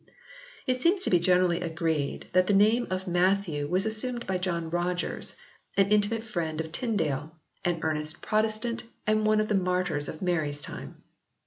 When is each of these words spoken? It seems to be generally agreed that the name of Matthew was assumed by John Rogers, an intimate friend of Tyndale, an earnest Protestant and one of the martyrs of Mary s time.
It 0.65 0.81
seems 0.81 1.03
to 1.03 1.11
be 1.11 1.19
generally 1.19 1.61
agreed 1.61 2.25
that 2.33 2.47
the 2.47 2.55
name 2.55 2.87
of 2.89 3.07
Matthew 3.07 3.67
was 3.69 3.85
assumed 3.85 4.25
by 4.25 4.39
John 4.39 4.71
Rogers, 4.71 5.35
an 5.77 5.91
intimate 5.91 6.23
friend 6.23 6.59
of 6.59 6.71
Tyndale, 6.71 7.35
an 7.63 7.81
earnest 7.83 8.19
Protestant 8.19 8.83
and 9.05 9.27
one 9.27 9.39
of 9.39 9.47
the 9.47 9.53
martyrs 9.53 10.07
of 10.09 10.23
Mary 10.23 10.49
s 10.49 10.61
time. 10.63 11.03